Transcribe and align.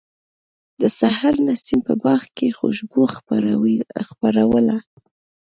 د 0.79 0.81
سحر 0.99 1.33
نسیم 1.47 1.79
په 1.87 1.93
باغ 2.03 2.21
کې 2.37 2.47
خوشبو 2.59 3.01
خپروله. 3.15 4.77